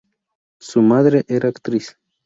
Su 0.57 0.81
madre 0.81 1.25
era 1.27 1.49
actriz. 1.49 1.95